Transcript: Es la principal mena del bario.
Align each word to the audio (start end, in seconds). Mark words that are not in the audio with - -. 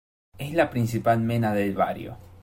Es 0.39 0.55
la 0.55 0.67
principal 0.71 1.19
mena 1.19 1.53
del 1.53 1.75
bario. 1.75 2.17